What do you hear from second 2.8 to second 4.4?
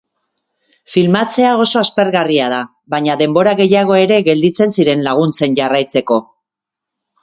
baina denbora gehiago ere